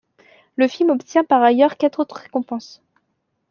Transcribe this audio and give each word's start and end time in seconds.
Le 0.55 0.67
film 0.67 0.89
obtient 0.89 1.23
par 1.23 1.43
ailleurs 1.43 1.77
quatre 1.77 1.99
autres 1.99 2.15
récompenses. 2.17 2.81